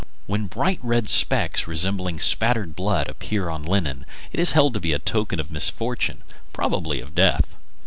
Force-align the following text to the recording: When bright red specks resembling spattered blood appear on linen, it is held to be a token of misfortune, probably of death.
When 0.25 0.47
bright 0.47 0.79
red 0.81 1.07
specks 1.09 1.67
resembling 1.67 2.19
spattered 2.19 2.75
blood 2.75 3.07
appear 3.07 3.49
on 3.51 3.61
linen, 3.61 4.07
it 4.31 4.39
is 4.39 4.53
held 4.53 4.73
to 4.73 4.79
be 4.79 4.93
a 4.93 4.97
token 4.97 5.39
of 5.39 5.51
misfortune, 5.51 6.23
probably 6.53 6.99
of 6.99 7.13
death. 7.13 7.55